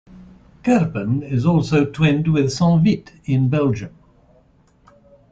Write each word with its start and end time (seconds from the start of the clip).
Kerpen 0.63 1.21
is 1.21 1.45
also 1.45 1.85
twinned 1.85 2.27
with 2.33 2.51
Saint 2.51 2.83
Vith 2.83 3.11
in 3.25 3.49
Belgium. 3.49 3.93